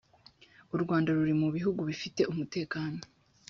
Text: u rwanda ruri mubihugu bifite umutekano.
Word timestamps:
u 0.75 0.77
rwanda 0.83 1.09
ruri 1.15 1.33
mubihugu 1.41 1.79
bifite 1.89 2.21
umutekano. 2.31 2.99